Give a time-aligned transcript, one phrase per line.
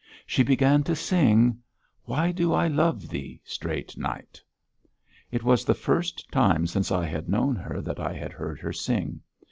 [0.25, 1.59] She began to sing:
[2.05, 4.41] "Why do I love thee, straight night?"
[5.29, 8.73] It was the first time since I had known her that I had heard her
[8.73, 9.21] sing.